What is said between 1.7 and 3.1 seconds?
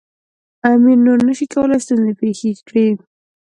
ستونزې پېښې کړي.